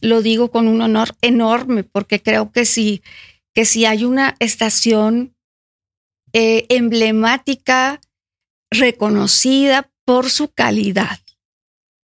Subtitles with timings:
[0.00, 3.02] lo digo con un honor enorme, porque creo que si,
[3.54, 5.34] que si hay una estación
[6.32, 8.00] eh, emblemática,
[8.70, 11.18] reconocida por su calidad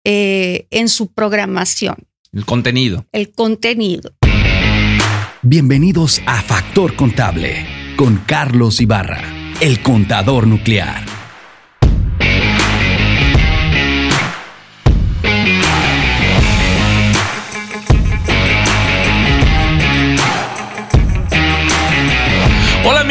[0.06, 1.96] eh, en su programación.
[2.32, 3.06] El contenido.
[3.12, 4.14] El contenido.
[5.42, 7.66] Bienvenidos a Factor Contable
[7.96, 9.22] con Carlos Ibarra,
[9.62, 11.13] el contador nuclear.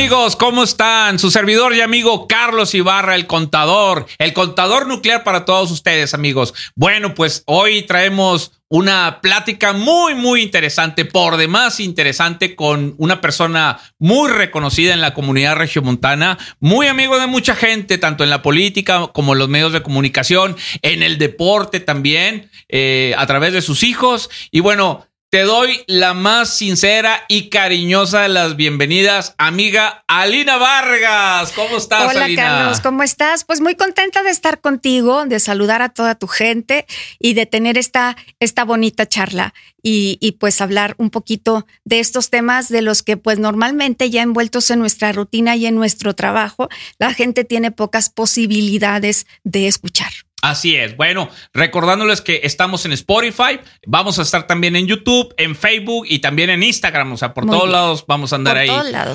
[0.03, 1.21] Amigos, ¿cómo están?
[1.21, 6.55] Su servidor y amigo Carlos Ibarra, el contador, el contador nuclear para todos ustedes amigos.
[6.75, 13.79] Bueno, pues hoy traemos una plática muy, muy interesante, por demás interesante, con una persona
[14.01, 19.07] muy reconocida en la comunidad regiomontana, muy amigo de mucha gente, tanto en la política
[19.13, 23.85] como en los medios de comunicación, en el deporte también, eh, a través de sus
[23.85, 24.31] hijos.
[24.51, 31.53] Y bueno, te doy la más sincera y cariñosa de las bienvenidas, amiga Alina Vargas.
[31.53, 33.45] ¿Cómo estás, Hola, Carlos, ¿cómo estás?
[33.45, 36.85] Pues muy contenta de estar contigo, de saludar a toda tu gente
[37.19, 42.29] y de tener esta, esta bonita charla y, y pues hablar un poquito de estos
[42.29, 46.69] temas de los que pues normalmente ya envueltos en nuestra rutina y en nuestro trabajo,
[46.99, 50.13] la gente tiene pocas posibilidades de escuchar.
[50.43, 50.97] Así es.
[50.97, 56.19] Bueno, recordándoles que estamos en Spotify, vamos a estar también en YouTube, en Facebook y
[56.19, 57.13] también en Instagram.
[57.13, 58.69] O sea, por todos lados vamos a andar ahí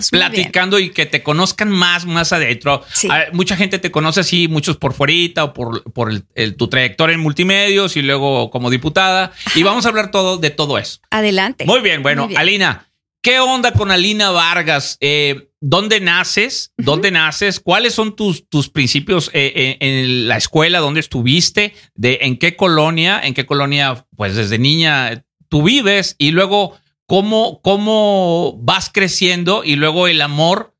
[0.09, 2.81] platicando y que te conozcan más, más adentro.
[3.09, 7.13] Ah, mucha gente te conoce así, muchos por fuerita o por, por el, tu trayectoria
[7.13, 9.33] en multimedios y luego como diputada.
[9.53, 11.01] Y vamos a hablar todo de todo eso.
[11.11, 11.65] Adelante.
[11.65, 12.03] Muy bien.
[12.03, 12.86] Bueno, Alina,
[13.27, 14.97] ¿Qué onda con Alina Vargas?
[15.01, 16.71] Eh, ¿Dónde naces?
[16.77, 17.59] ¿Dónde naces?
[17.59, 20.79] ¿Cuáles son tus, tus principios eh, eh, en la escuela?
[20.79, 21.73] ¿Dónde estuviste?
[21.93, 23.19] ¿De en qué colonia?
[23.21, 26.15] ¿En qué colonia, pues desde niña tú vives?
[26.17, 29.65] Y luego, ¿cómo, cómo vas creciendo?
[29.65, 30.73] Y luego el amor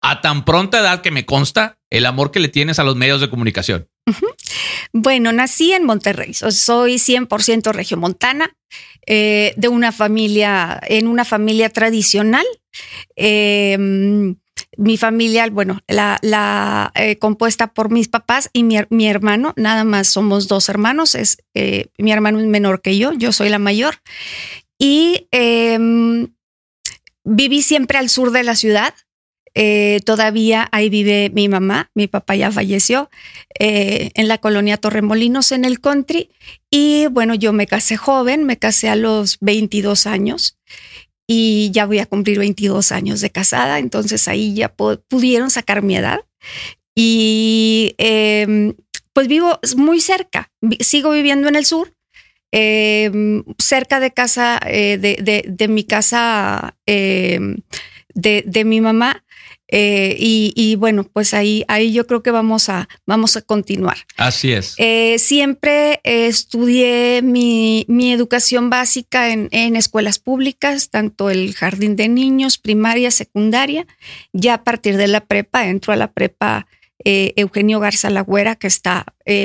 [0.00, 3.20] a tan pronta edad que me consta, el amor que le tienes a los medios
[3.20, 3.88] de comunicación.
[4.92, 8.56] Bueno, nací en Monterrey, soy 100% regiomontana,
[9.06, 12.44] eh, de una familia, en una familia tradicional.
[13.16, 14.36] Em,
[14.76, 20.46] mi familia, bueno, la, eh, compuesta por mis papás y mi, hermano, nada más somos
[20.48, 23.96] dos hermanos, es, eh, mi hermano es menor que yo, yo soy la mayor.
[24.78, 26.28] Y em,
[27.24, 28.94] viví siempre al sur de la ciudad,
[29.54, 33.10] eh, todavía ahí vive mi mamá, mi papá ya falleció,
[33.58, 36.30] eh, en la colonia Torremolinos, en el country.
[36.70, 40.58] Y bueno, yo me casé joven, me casé a los 22 años
[41.28, 45.96] y ya voy a cumplir 22 años de casada, entonces ahí ya pudieron sacar mi
[45.96, 46.20] edad.
[46.96, 48.74] Y em,
[49.12, 50.50] pues vivo muy cerca,
[50.80, 51.92] sigo viviendo en el sur,
[52.50, 57.58] em, cerca de casa, eh, de, mi casa em,
[58.14, 59.22] de, mi mamá.
[59.70, 63.98] Eh, y, bueno, pues ahí, ahí yo creo que vamos a, vamos a continuar.
[64.16, 64.74] Así es.
[64.78, 72.08] Eh, siempre estudié mi, mi, educación básica en, en, escuelas públicas, tanto el jardín de
[72.08, 73.86] niños, primaria, secundaria.
[74.32, 76.66] Ya a partir de la prepa, entro a la prepa
[77.04, 79.04] eh, Eugenio Garza Lagüera, que está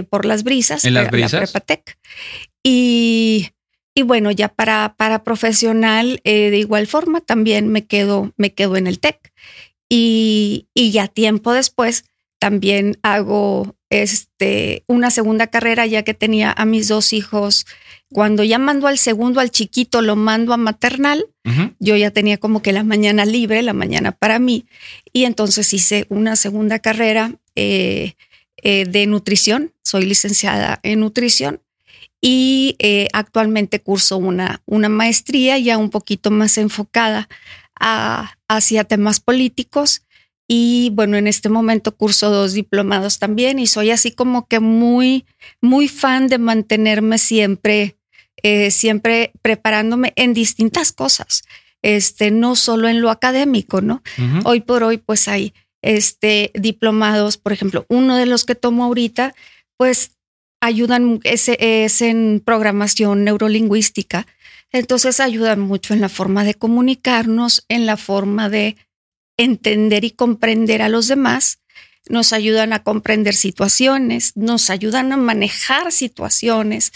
[0.09, 0.85] por las brisas.
[0.85, 1.33] En las brisas.
[1.33, 1.97] La prepa Tech.
[2.63, 3.49] Y
[3.95, 8.87] y bueno, ya para, para profesional, de igual forma, también me quedo, me quedo en
[8.87, 9.31] el TEC.
[9.89, 12.05] Y, ya tiempo después
[12.39, 17.65] también hago este, una segunda carrera ya que tenía a mis dos hijos.
[18.11, 21.25] Cuando ya mando al segundo, al chiquito, lo mando a maternal.
[21.79, 24.65] Yo ya tenía como que la mañana libre, la mañana para mí.
[25.11, 28.13] Y entonces hice una segunda carrera eh,
[28.57, 29.73] eh, de nutrición.
[29.83, 31.61] Soy licenciada en nutrición
[32.25, 37.27] y eh, actualmente curso una, una maestría ya un poquito más enfocada
[37.79, 40.03] hacia temas políticos.
[40.47, 45.25] Y bueno, en este momento curso dos diplomados también y soy así como que muy,
[45.61, 47.95] muy fan de mantenerme siempre,
[48.41, 51.43] eh, siempre preparándome en distintas cosas,
[51.81, 54.03] este, no solo en lo académico, ¿no?
[54.43, 59.33] Hoy por hoy, pues hay este, diplomados, por ejemplo, uno de los que tomo ahorita,
[59.77, 60.11] pues
[60.61, 64.27] ayudan, es, es en programación neurolingüística
[64.73, 68.75] entonces ayudan mucho en la forma de comunicarnos, en la forma de
[69.37, 71.59] entender y comprender a los demás,
[72.09, 76.91] nos ayudan a comprender situaciones, nos ayudan a manejar situaciones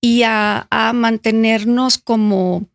[0.00, 2.68] y a, mantenernos como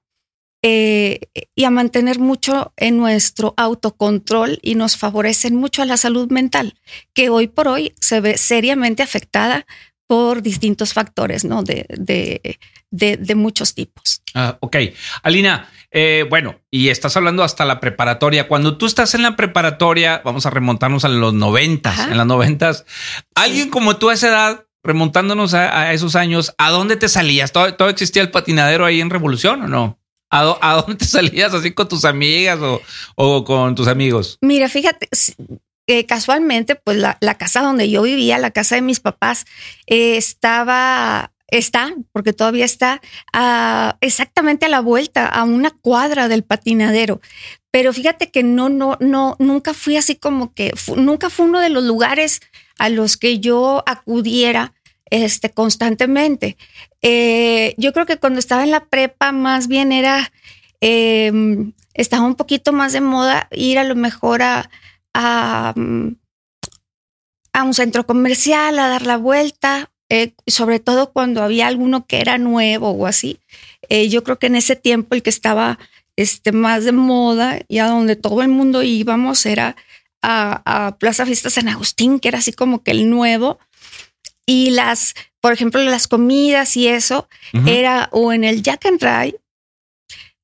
[0.61, 1.21] eh,
[1.55, 6.75] y a mantener mucho en nuestro autocontrol y nos favorecen mucho a la salud mental,
[7.13, 9.65] que hoy por hoy se ve seriamente afectada
[10.09, 11.61] por distintos factores, ¿no?
[11.61, 12.57] De, de,
[12.89, 14.23] de, muchos tipos.
[14.33, 14.75] Ah, ok.
[15.21, 18.47] Alina, eh, bueno, y estás hablando hasta la preparatoria.
[18.47, 22.85] Cuando tú estás en la preparatoria, vamos a remontarnos a los noventas, en las noventas,
[23.35, 27.51] alguien como tú a esa edad, remontándonos a, esos años, ¿a dónde te salías?
[27.51, 29.99] ¿Todo, ¿Todo, existía el patinadero ahí en Revolución o no?
[30.31, 32.81] ¿A, a dónde te salías así con tus amigas o,
[33.13, 34.39] o con tus amigos?
[34.41, 35.07] Mira, fíjate,
[36.07, 39.45] casualmente, pues la, casa donde yo vivía, la casa de mis papás,
[39.87, 43.01] eh, estaba, está, porque todavía está,
[44.01, 47.21] exactamente a la vuelta, a una cuadra del patinadero.
[47.71, 51.69] Pero fíjate que no, no, no, nunca fui así como que, nunca fue uno de
[51.69, 52.41] los lugares
[52.77, 54.73] a los que yo acudiera
[55.09, 56.57] este, constantemente.
[57.01, 60.31] Eh, yo creo que cuando estaba en la prepa, más bien era,
[60.81, 64.69] em, estaba un poquito más de moda ir a lo mejor a,
[65.13, 66.17] a, un
[67.73, 72.91] centro comercial a dar la vuelta, eh, sobre todo cuando había alguno que era nuevo
[72.91, 73.39] o así.
[73.89, 75.77] Eh, yo creo que en ese tiempo el que estaba
[76.15, 79.75] este, más de moda y a donde todo el mundo íbamos era
[80.21, 83.59] a, Plaza Fiesta San Agustín, que era así como que el nuevo.
[84.45, 87.27] Y las, por ejemplo, las comidas y eso,
[87.65, 89.39] era o en el Jack and Rye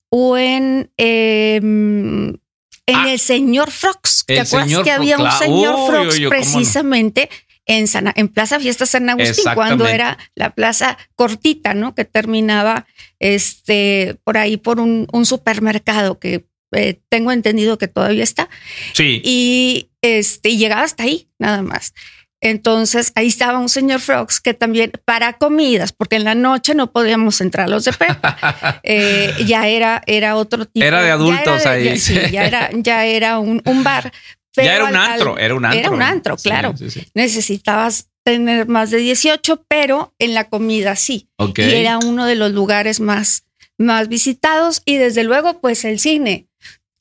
[0.09, 2.37] o en em,
[2.85, 3.11] en ah.
[3.11, 4.25] el señor Frogs.
[4.25, 7.29] ¿Te acuerdas que había un señor Frogs precisamente
[7.65, 11.95] en, en Plaza Fiesta San Agustín, cuando era la plaza cortita, ¿no?
[11.95, 12.85] Que terminaba
[13.19, 18.49] este, por ahí por un, supermercado que eh, tengo entendido que todavía está.
[18.93, 19.21] Sí.
[19.23, 21.93] Y este, llegaba hasta ahí, nada más.
[22.41, 26.91] Entonces ahí estaba un señor Frogs que también para comidas, porque en la noche no
[26.91, 28.81] podíamos entrar los de prepa.
[28.83, 30.85] Eh, ya era, era otro tipo.
[30.85, 31.85] Era de adultos ahí.
[31.85, 34.11] Ya, sí, ya era, ya era un, bar.
[34.55, 35.79] ya era un antro, era un antro.
[35.79, 36.75] Era un antro, claro.
[37.13, 41.29] Necesitabas tener más de 18, pero en la comida sí.
[41.57, 43.45] Y era uno de los lugares más,
[43.77, 44.81] más visitados.
[44.85, 46.47] Y desde luego, pues el cine.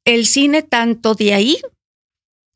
[0.04, 1.58] El cine tanto de ahí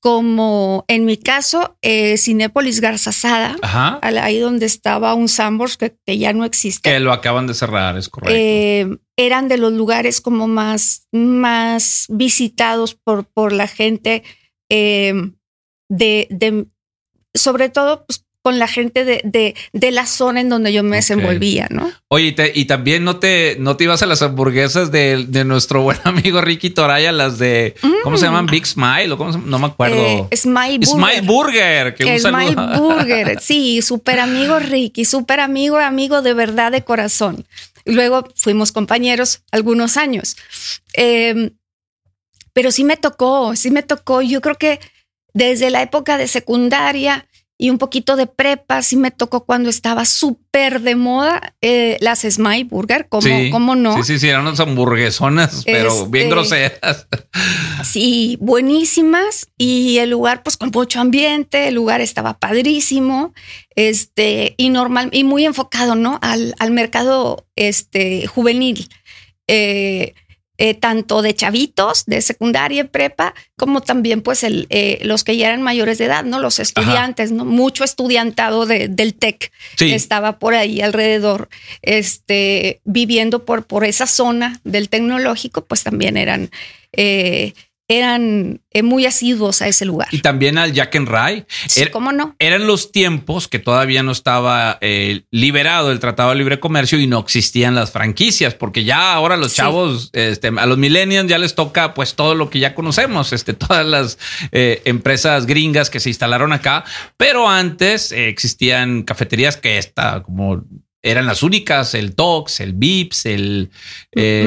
[0.00, 3.56] como en mi caso, eh, Cinépolis Garzazada,
[4.03, 6.91] ahí donde estaba un Sambors que, ya no existe.
[6.91, 8.35] Que lo acaban de cerrar, es correcto.
[8.37, 14.23] Eh, eran de los lugares como más, más visitados por, por la gente
[14.71, 15.33] eh,
[15.89, 16.67] de, de,
[17.35, 20.96] sobre todo pues, con la gente de, de, de, la zona en donde yo me
[20.96, 21.90] desenvolvía, ¿no?
[22.08, 25.99] Oye, y también no te, no te ibas a las hamburguesas de, de nuestro buen
[26.05, 27.75] amigo Ricky Toraya, las de,
[28.05, 28.46] ¿cómo se llaman?
[28.46, 28.50] Mm.
[28.50, 30.29] Big Smile o cómo se, no me acuerdo.
[30.31, 30.87] Eh, Smile Burger.
[30.87, 31.94] Smile Burger.
[31.94, 33.38] Que Smile Burger.
[33.49, 37.44] Sí, súper amigo Ricky, súper amigo, amigo de verdad de corazón.
[37.84, 40.37] Luego fuimos compañeros algunos años.
[40.93, 41.50] Em,
[42.52, 44.20] pero sí me tocó, sí me tocó.
[44.20, 44.81] Yo creo que
[45.32, 47.28] desde la época de secundaria
[47.58, 48.82] y un poquito de prepa.
[48.82, 53.96] Sí me tocó cuando estaba súper de moda eh, las Smile Burger, ¿cómo, no?
[53.96, 57.06] Sí, sí, sí, eran unas hamburguesonas, pero bien este, groseras.
[57.84, 63.32] Sí, buenísimas y el lugar pues con mucho ambiente, el lugar estaba padrísimo,
[63.76, 66.19] este, y normal, y muy enfocado, ¿no?
[66.20, 68.88] Al, al mercado este, juvenil.
[69.46, 70.14] Eh,
[70.60, 75.37] eh, tanto de chavitos de secundaria y prepa, como también pues el, eh, los que
[75.37, 76.40] ya eran mayores de edad, ¿no?
[76.40, 77.44] Los estudiantes, ¿no?
[77.44, 81.49] Mucho estudiantado del TEC que estaba por ahí alrededor,
[81.82, 86.50] este, viviendo por, por esa zona del tecnológico, pues también eran
[86.93, 87.55] eh,
[87.89, 90.09] eran eh, muy asiduos a ese lugar.
[90.13, 91.47] Y también al Jack and Rye.
[91.67, 92.37] Sí, ¿Cómo no?
[92.39, 97.07] Eran los tiempos que todavía no estaba eh, liberado el Tratado de Libre Comercio y
[97.07, 101.55] no existían las franquicias, porque ya ahora los chavos, este, a los millennials ya les
[101.55, 104.19] toca pues todo lo que ya conocemos, este, todas las
[104.53, 106.85] eh, empresas gringas que se instalaron acá,
[107.17, 110.63] pero antes existían cafeterías que esta como
[111.10, 113.70] eran las únicas, el Tox, el Vips, el
[114.12, 114.44] eh,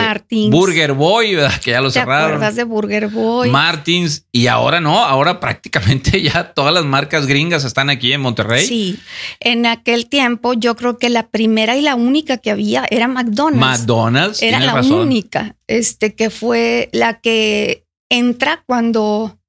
[0.51, 1.59] Burger Boy, ¿verdad?
[1.59, 2.29] que ya lo cerraron.
[2.29, 3.49] ¿Te acuerdas de Burger Boy?
[3.49, 8.65] Martins, y ahora no, ahora prácticamente ya todas las marcas gringas están aquí en Monterrey.
[8.65, 8.99] Sí,
[9.39, 13.79] en aquel tiempo yo creo que la primera y la única que había era McDonald's.
[13.79, 19.39] McDonald's, era la única, este que fue la que entra cuando,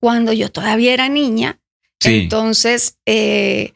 [0.00, 1.58] cuando yo todavía era niña.
[2.04, 3.74] Entonces, eh,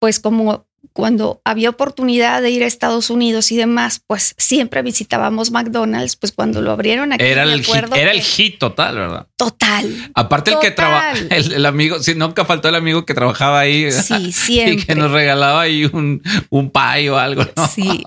[0.00, 5.50] pues como cuando había oportunidad de ir a Estados Unidos y demás, pues siempre visitábamos
[5.50, 7.24] McDonald's, pues cuando lo abrieron aquí.
[7.24, 9.26] Era, el, hit, era el hit total, ¿verdad?
[9.36, 10.10] Total.
[10.14, 13.90] Aparte el que trabaja, el, amigo, si nunca faltó el amigo que trabajaba ahí.
[13.92, 14.70] Sí, siempre.
[14.80, 17.44] Y que nos regalaba ahí un, un pie o algo.
[17.74, 18.04] Sí.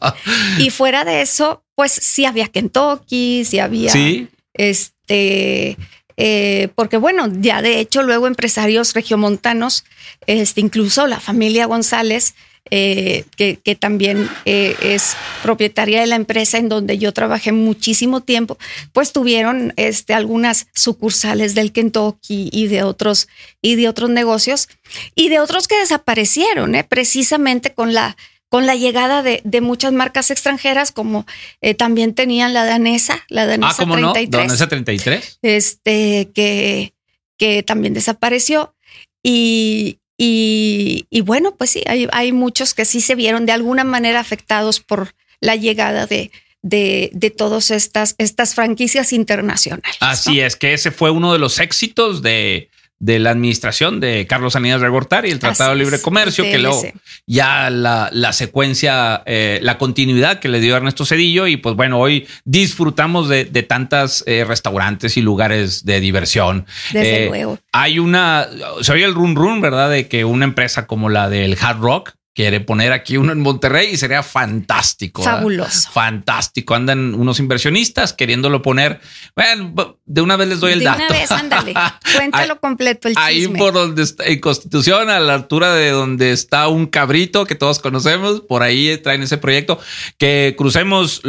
[0.58, 3.92] Y fuera de eso, pues sí había Kentucky, sí había...
[3.92, 4.28] Sí.
[4.54, 5.78] Este...
[6.16, 9.84] Eh, porque bueno, ya de hecho luego empresarios regiomontanos,
[10.28, 12.36] este, incluso la familia González,
[12.76, 18.22] eh, que, que, también eh, es propietaria de la empresa en donde yo trabajé muchísimo
[18.22, 18.58] tiempo,
[18.94, 23.28] pues tuvieron este, algunas sucursales del Kentucky y de otros,
[23.62, 24.70] y de otros negocios
[25.14, 26.84] y de otros que desaparecieron, ¿eh?
[26.84, 28.18] precisamente con la,
[28.50, 31.28] con la llegada de, de muchas marcas extranjeras, como
[31.62, 34.32] eh, también tenían la danesa, la danesa ah, ¿cómo 33.
[34.32, 34.38] No?
[34.48, 35.40] ¿Danesa 33?
[35.44, 36.96] Este, que,
[37.38, 38.74] que también desapareció.
[39.22, 43.84] Y, y, y, bueno, pues sí, hay, hay, muchos que sí se vieron de alguna
[43.84, 49.98] manera afectados por la llegada de, de, de todas estas, estas franquicias internacionales.
[50.00, 50.46] Así ¿no?
[50.46, 52.70] es, que ese fue uno de los éxitos de,
[53.04, 56.82] de la administración de Carlos Salinas de Gortari, el Tratado de Libre Comercio, que luego
[57.28, 62.00] ya la, la secuencia, eh, la continuidad que le dio Ernesto Cedillo y pues bueno,
[62.00, 66.66] hoy disfrutamos de, de tantas eh, restaurantes y lugares de diversión.
[66.94, 67.60] Desde eh, luego.
[67.74, 68.48] Hay una,
[68.80, 69.90] se oye el run run, ¿verdad?
[69.90, 73.90] De que una empresa como la del Hard Rock, quiere poner aquí uno en Monterrey
[73.92, 75.22] y sería fantástico.
[75.24, 75.70] Fabuloso.
[75.70, 75.92] ¿verdad?
[75.94, 76.74] Fantástico.
[76.74, 79.00] Andan unos inversionistas queriéndolo poner.
[79.36, 81.04] Bueno, de una vez les doy el de dato.
[81.04, 81.74] Una vez, ándale.
[82.16, 83.60] Cuéntalo completo el Ahí chisme.
[83.60, 87.80] por donde está, en Constitución, a la altura de donde está un cabrito que todos
[87.80, 89.80] conocemos, por ahí traen ese proyecto,
[90.18, 91.22] que crucemos,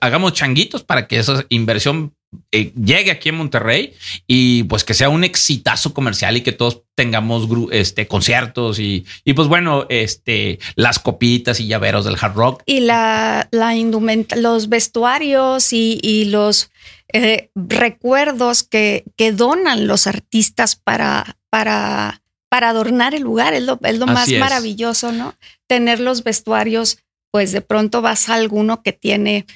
[0.00, 2.14] hagamos changuitos para que esa inversión
[2.52, 3.94] eh, llegue aquí en Monterrey
[4.26, 9.34] y pues que sea un exitazo comercial y que todos tengamos este conciertos y, y
[9.34, 12.62] pues bueno, este las copitas y llaveros del hard rock.
[12.66, 16.70] Y la, la indumenta, los vestuarios y, y los
[17.12, 23.54] eh, recuerdos que, que donan los artistas para, para, para adornar el lugar.
[23.54, 24.40] Es lo, es lo más es.
[24.40, 25.34] maravilloso, ¿no?
[25.66, 26.98] Tener los vestuarios,
[27.30, 29.46] pues de pronto vas a alguno que tiene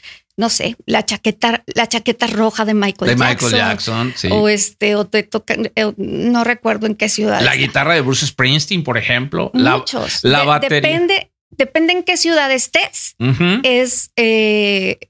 [0.41, 3.51] no sé, la chaqueta, la chaqueta roja de Michael de Jackson.
[3.51, 4.29] Michael Jackson, sí.
[4.33, 7.43] O este, o te tocan, eh, no recuerdo en qué ciudad.
[7.43, 7.61] La está.
[7.63, 9.51] guitarra de Bruce Springsteen, por ejemplo.
[9.53, 10.25] Muchos.
[10.25, 10.81] La, la de, batería.
[10.81, 13.17] Depende, depende en qué ciudad estés.
[13.19, 13.61] Uh -huh.
[13.65, 15.10] Es eh,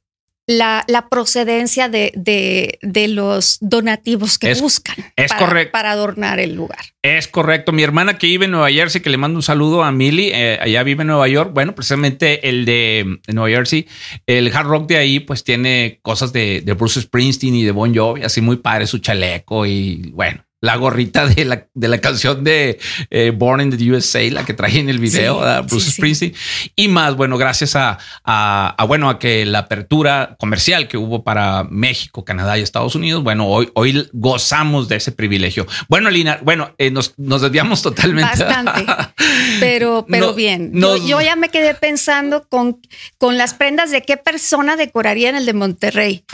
[0.51, 5.73] la, la, procedencia de, de, de, los donativos que es, buscan es para, correcto.
[5.73, 6.81] para adornar el lugar.
[7.03, 7.71] Es correcto.
[7.71, 10.59] Mi hermana que vive en Nueva Jersey, que le mando un saludo a Millie, eh,
[10.61, 11.53] allá vive en Nueva York.
[11.55, 13.87] Bueno, precisamente el de, de, Nueva Jersey,
[14.27, 17.95] el hard rock de ahí, pues tiene cosas de, de Bruce Springsteen y de Bon
[17.95, 22.45] Jovi, así muy padre su chaleco y bueno la gorrita de la, de la canción
[22.45, 22.79] de
[23.11, 26.35] eh, Born in the USA, la que traje en el video, sí, Bruce sí, Springsteen.
[26.35, 26.73] Sí.
[26.77, 31.25] Y más, bueno, gracias a, a, a, bueno, a que la apertura comercial que hubo
[31.25, 35.67] para México, Canadá y Estados Unidos, bueno, hoy, hoy gozamos de ese privilegio.
[35.89, 38.45] Bueno, Lina, bueno, eh, nos, nos desviamos totalmente.
[38.45, 38.87] Bastante,
[39.61, 40.71] pero, pero no, bien.
[40.75, 42.81] Nos, yo, yo, ya me quedé pensando con,
[43.19, 46.25] con las prendas de qué persona decoraría en el de Monterrey.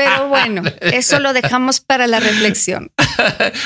[0.00, 2.90] Pero bueno, eso lo dejamos para la reflexión.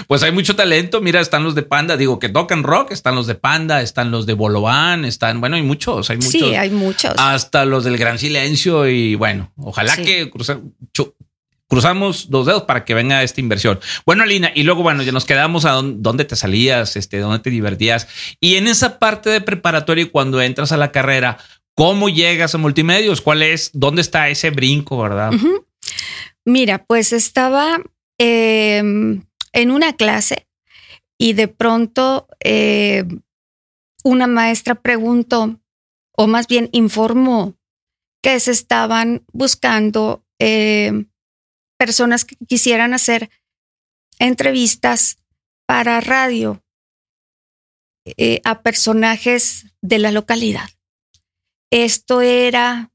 [0.08, 1.00] Pues hay mucho talento.
[1.00, 4.26] Mira, están los de Panda, digo que tocan rock, están los de Panda, están los
[4.26, 6.32] de Bolovan, están, bueno, hay muchos, hay muchos.
[6.32, 7.12] Sí, hay muchos.
[7.16, 10.04] Hasta los del Gran Silencio y bueno, ojalá sí.
[10.04, 10.58] que cruza,
[11.68, 13.78] cruzamos los dedos para que venga esta inversión.
[14.04, 17.38] Bueno, Lina, y luego, bueno, ya nos quedamos a dónde, dónde te salías, este, dónde
[17.38, 18.08] te divertías.
[18.40, 21.38] Y en esa parte de preparatoria, cuando entras a la carrera,
[21.74, 23.20] ¿cómo llegas a multimedios?
[23.20, 25.32] ¿Cuál es, dónde está ese brinco, verdad?
[25.32, 25.64] Uh -huh.
[26.46, 27.82] Mira, pues estaba
[28.18, 30.46] eh, en una clase
[31.18, 33.04] y de pronto eh,
[34.02, 35.60] una maestra preguntó,
[36.12, 37.56] o más bien informó,
[38.22, 41.06] que se estaban buscando eh,
[41.78, 43.30] personas que quisieran hacer
[44.18, 45.18] entrevistas
[45.66, 46.62] para radio
[48.04, 50.68] eh, a personajes de la localidad.
[51.70, 52.92] Esto era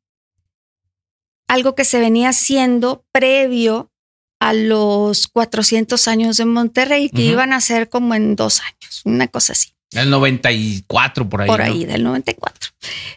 [1.50, 3.92] algo que se venía haciendo previo
[4.40, 7.32] a los 400 años de Monterrey, que uh -huh.
[7.32, 9.74] iban a ser como en dos años, una cosa así.
[9.92, 11.48] El 94, por ahí.
[11.48, 11.92] Por ahí, ¿no?
[11.92, 12.70] del 94.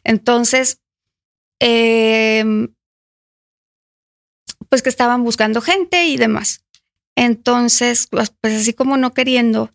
[0.03, 0.81] Entonces,
[1.61, 2.45] eh,
[4.69, 6.65] pues que estaban buscando gente y demás.
[7.15, 9.71] Entonces, pues así como no queriendo,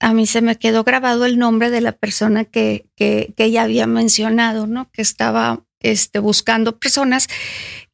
[0.00, 3.62] a mí se me quedó grabado el nombre de la persona que, que, que ella
[3.62, 4.90] había mencionado, ¿no?
[4.90, 7.28] Que estaba este, buscando personas.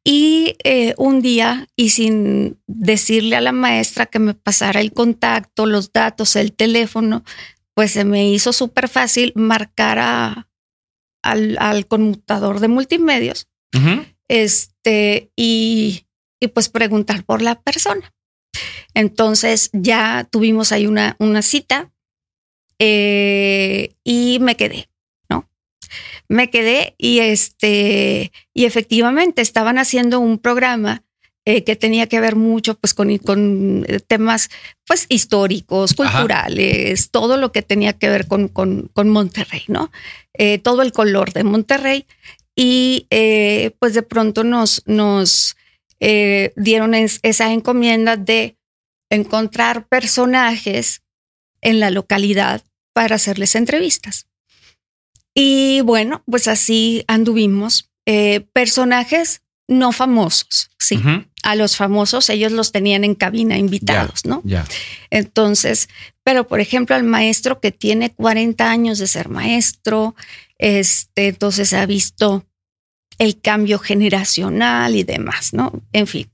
[0.04, 5.66] Y eh, un día, y sin decirle a la maestra que me pasara el contacto,
[5.66, 7.24] los datos, el teléfono,
[7.74, 10.48] pues se me hizo súper fácil marcar a,
[11.22, 14.16] al, al, conmutador de multimedios uh -huh.
[14.28, 16.06] este, y,
[16.40, 18.14] y, pues preguntar por la persona.
[18.94, 21.92] Entonces ya tuvimos ahí una, una cita
[22.78, 24.88] eh, y me quedé
[26.28, 31.04] me quedé y este y efectivamente estaban haciendo un programa
[31.48, 34.50] eh, que tenía que ver mucho pues con, con eh, temas
[34.84, 39.92] pues históricos, culturales, todo lo que tenía que ver con, con, con Monterrey, ¿no?
[40.34, 42.04] Eh, todo el color de Monterrey.
[42.56, 43.06] Y
[43.78, 45.56] pues de pronto nos, nos
[46.00, 48.56] dieron esa encomienda de
[49.10, 51.02] encontrar personajes
[51.60, 52.64] en la localidad
[52.94, 54.26] para hacerles entrevistas.
[55.38, 57.90] Y bueno, pues así anduvimos.
[58.52, 60.98] personajes no famosos, sí.
[61.42, 64.40] A los famosos ellos los tenían en cabina invitados, ¿no?
[64.44, 64.64] Ya.
[65.10, 65.88] Entonces,
[66.24, 70.14] pero por ejemplo al maestro que tiene 40 años de ser maestro,
[70.58, 72.44] este, entonces ha visto
[73.18, 75.72] el cambio generacional y demás, ¿no?
[75.92, 76.30] En fin.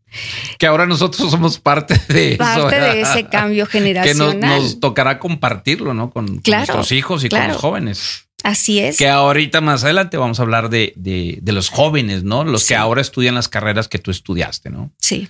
[0.59, 4.41] Que ahora nosotros somos parte de parte de ese cambio generacional.
[4.41, 6.11] Que nos, tocará compartirlo, ¿no?
[6.11, 8.29] Con, nuestros hijos y con los jóvenes.
[8.43, 8.99] Así es.
[8.99, 12.45] Que ahorita más adelante vamos a hablar de, de, los jóvenes, ¿no?
[12.45, 14.91] Los que ahora estudian las carreras que tú estudiaste, ¿no?
[14.99, 15.29] Sí.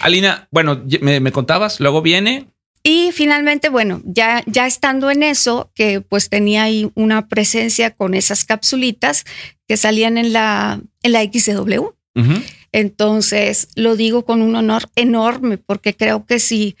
[0.00, 2.48] Alina, bueno, me, contabas, luego viene.
[2.82, 8.14] Y finalmente, bueno, ya, ya estando en eso, que pues tenía ahí una presencia con
[8.14, 9.24] esas capsulitas
[9.66, 11.88] que salían en la, en la XW.
[12.72, 16.76] Entonces, lo digo con un honor enorme, porque creo que si,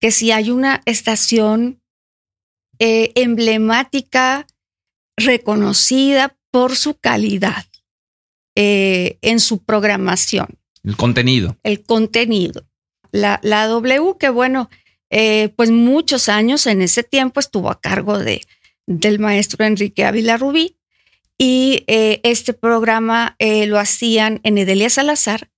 [0.00, 1.80] que si hay una estación
[2.78, 4.46] eh, emblemática,
[5.16, 7.64] reconocida por su calidad
[8.54, 10.58] eh, en su programación.
[10.84, 11.56] El contenido.
[11.62, 12.66] El contenido.
[13.10, 14.70] La, la W, que bueno,
[15.10, 18.42] eh, pues muchos años en ese tiempo estuvo a cargo de,
[18.86, 20.76] del maestro Enrique Ávila Rubí
[21.38, 25.50] y eh, este programa lo hacían en Edelia Salazar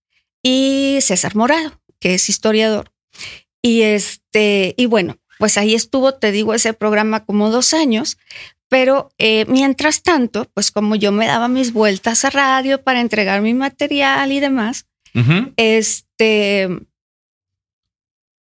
[0.42, 2.92] y César Morado, que es historiador.
[3.62, 8.18] Y este, y bueno, pues ahí estuvo, te digo, ese programa como dos años,
[8.74, 13.40] pero eh, mientras tanto, pues como yo me daba mis vueltas a radio para entregar
[13.40, 14.88] mi material y demás,
[15.56, 16.68] este,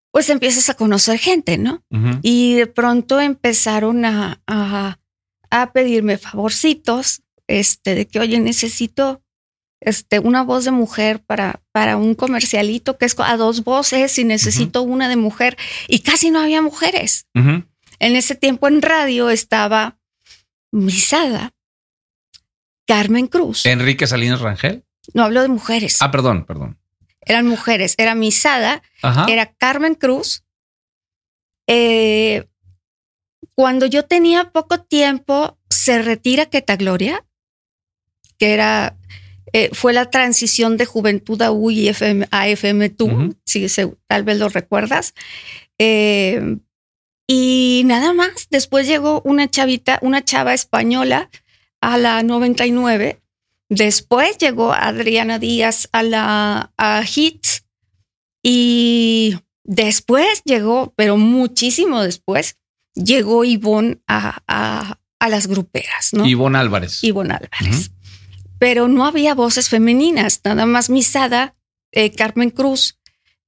[0.10, 1.84] pues empiezas a conocer gente, ¿no?
[2.22, 9.22] Y de pronto empezaron a, a, pedirme favorcitos, este, de que, oye, necesito
[9.82, 14.24] este, una voz de mujer para, para un comercialito que es a dos voces y
[14.24, 15.58] necesito una de mujer.
[15.90, 17.28] Y casi no había mujeres.
[17.34, 19.98] En ese tiempo en radio estaba
[20.72, 21.54] Misada,
[22.88, 23.66] Carmen Cruz.
[23.66, 24.84] Enrique Salinas Rangel.
[25.14, 25.98] No hablo de mujeres.
[26.02, 26.78] Ah, perdón, perdón.
[27.22, 27.96] Eran mujeres.
[27.98, 28.82] Era Misada,
[29.28, 30.44] era Carmen Cruz.
[31.68, 32.48] Eh,
[33.56, 37.26] cuando yo tenía poco tiempo, se retira Queta Gloria,
[38.38, 38.98] que era,
[39.54, 43.68] eh, fue la transición de Juventud a y FM, a FM tú, si
[44.08, 45.14] tal vez lo recuerdas.
[45.78, 46.58] Eh,
[47.34, 51.30] y nada más, después llegó una chavita, una chava española
[51.80, 53.22] a la 99.
[53.70, 57.64] Después llegó Adriana Díaz a la a Hits.
[58.44, 62.58] Y después llegó, pero muchísimo después,
[62.96, 66.26] llegó Ivonne a, a, las gruperas, ¿no?
[66.26, 67.02] Ivonne Álvarez.
[67.02, 67.92] Ivonne Álvarez.
[68.60, 71.56] Pero no había voces femeninas, nada más Misada,
[71.94, 73.00] eh, Carmen Cruz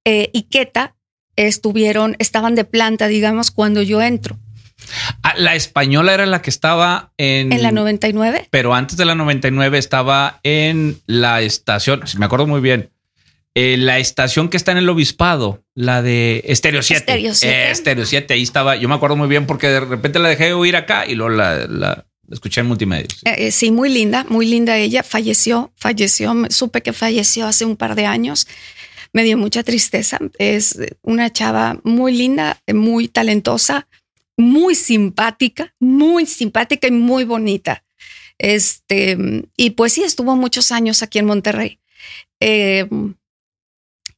[0.05, 0.95] eh, y Queta
[1.35, 4.37] estuvieron, estaban de planta, digamos, cuando yo entro.
[5.21, 7.51] Ah, la española era la que estaba en...
[7.51, 8.47] En la 99.
[8.49, 12.89] Pero antes de la 99 estaba en la estación, me acuerdo muy bien,
[13.55, 16.99] eh, la estación que está en el obispado, la de Estéreo 7.
[16.99, 17.71] Estéreo 7.
[17.71, 20.75] Estéreo 7, ahí estaba, yo me acuerdo muy bien porque de repente la dejé oír
[20.75, 23.07] acá y luego la, escuché en multimedia.
[23.25, 25.03] Eh, sí, muy linda, muy linda ella.
[25.03, 28.47] Falleció, falleció, supe que falleció hace un par de años
[29.13, 30.19] me dio mucha tristeza.
[30.37, 33.87] Es una chava muy linda, muy talentosa,
[34.35, 37.83] muy simpática, muy simpática y muy bonita.
[38.39, 39.17] Este,
[39.55, 41.79] y pues sí, estuvo muchos años aquí en Monterrey.
[42.39, 42.89] Eh,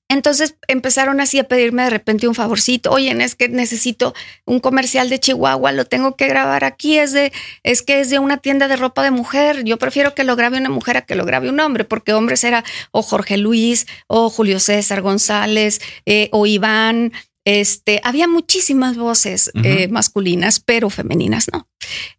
[0.07, 2.91] entonces empezaron así a pedirme de repente un favorcito.
[2.91, 4.13] Oye, es que necesito
[4.45, 6.99] un comercial de Chihuahua, lo tengo que grabar aquí.
[6.99, 9.63] Es de, es que es de una tienda de ropa de mujer.
[9.63, 12.43] Yo prefiero que lo grabe una mujer a que lo grabe un hombre, porque hombres
[12.43, 17.11] era o Jorge Luis, o Julio César González, eh, o Iván.
[17.43, 21.67] Este, había muchísimas voces eh, masculinas, pero femeninas no.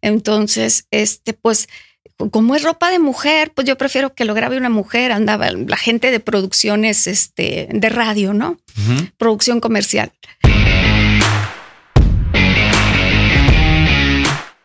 [0.01, 1.67] Entonces, este, pues
[2.31, 5.11] como es ropa de mujer, pues yo prefiero que lo grabe una mujer.
[5.11, 8.59] Andaba la gente de producciones este, de radio, ¿no?
[9.17, 10.11] Producción comercial.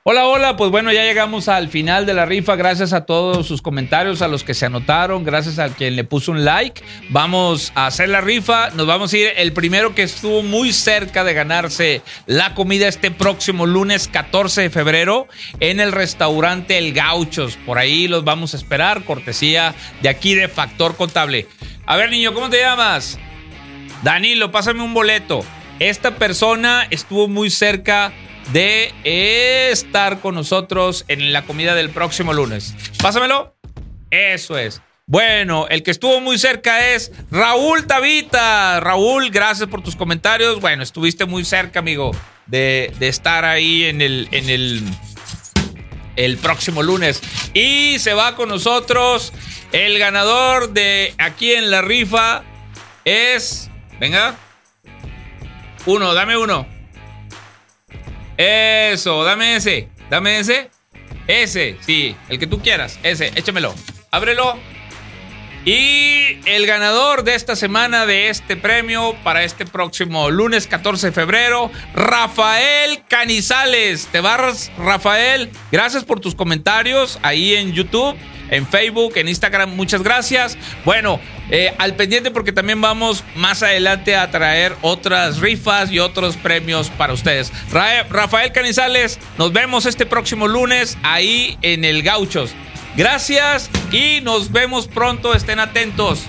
[0.05, 2.57] Hola, hola, pues bueno, ya llegamos al final de la rifa.
[2.57, 6.33] Gracias a todos sus comentarios, a los que se anotaron, gracias a quien le puso
[6.33, 6.83] un like.
[7.11, 8.71] Vamos a hacer la rifa.
[8.71, 13.13] Nos vamos a ir el primero que estuvo muy cerca de ganarse la comida este
[13.13, 15.29] próximo lunes 14 de febrero
[15.61, 17.57] en el restaurante El Gauchos.
[17.65, 21.47] Por ahí los vamos a esperar, cortesía de aquí de Factor Contable.
[21.87, 23.21] A ver, niño, ¿cómo te llamas?
[24.03, 25.45] Danilo, pásame un boleto.
[25.79, 28.13] Esta persona estuvo muy cerca
[28.53, 28.93] de
[29.71, 32.75] estar con nosotros en la comida del próximo lunes.
[33.01, 33.57] Pásamelo.
[34.11, 34.83] Eso es.
[35.07, 38.81] Bueno, el que estuvo muy cerca es Raúl Tavita.
[38.81, 40.61] Raúl, gracias por tus comentarios.
[40.61, 42.13] Bueno, estuviste muy cerca, amigo,
[42.47, 44.83] de, estar ahí en el, en el,
[46.17, 47.21] el próximo lunes.
[47.53, 49.33] Y se va con nosotros
[49.73, 52.45] el ganador de aquí en la rifa.
[53.05, 53.71] Es.
[53.99, 54.37] Venga.
[55.85, 56.67] Uno, dame uno.
[58.43, 59.89] Eso, dame ese.
[60.11, 60.69] Dame ese.
[61.29, 62.99] Ese, sí, el que tú quieras.
[63.05, 63.73] Ese, échamelo.
[64.11, 64.59] Ábrelo.
[65.65, 71.13] Y el ganador de esta semana de este premio para este próximo lunes 14 de
[71.13, 74.09] febrero, Rafael Canizales.
[74.11, 75.49] Te barras, Rafael.
[75.71, 78.17] Gracias por tus comentarios ahí en YouTube
[78.53, 79.75] en Facebook, en Instagram.
[79.75, 80.57] Muchas gracias.
[80.85, 81.19] Bueno,
[81.53, 86.89] eh, al pendiente porque también vamos más adelante a traer otras rifas y otros premios
[86.89, 87.53] para ustedes.
[87.71, 92.55] Rafael Canizales, nos vemos este próximo lunes ahí en el Gauchos.
[92.97, 95.35] Gracias y nos vemos pronto.
[95.35, 96.25] Estén atentos.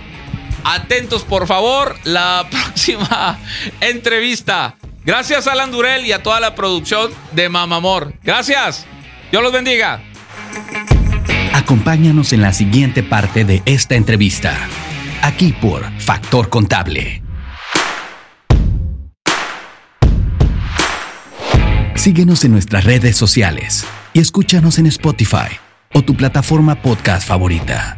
[0.66, 3.40] Atentos, por favor, la próxima
[3.80, 4.76] entrevista.
[5.06, 8.14] Gracias Alan Durel y a toda la producción de Mamamor.
[8.24, 8.86] Gracias.
[9.32, 10.02] Dios los bendiga.
[11.54, 14.58] Acompáñanos en la siguiente parte de esta entrevista,
[15.24, 17.24] aquí por Factor Contable.
[21.96, 25.58] Síguenos en nuestras redes sociales y escúchanos en Spotify
[25.94, 27.98] o tu plataforma podcast favorita.